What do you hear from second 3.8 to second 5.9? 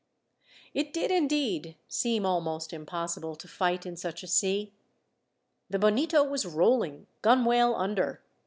in such a sea. The